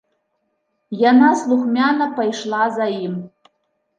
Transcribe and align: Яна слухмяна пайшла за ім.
Яна 1.09 1.27
слухмяна 1.41 2.07
пайшла 2.19 2.63
за 2.79 2.87
ім. 3.05 3.13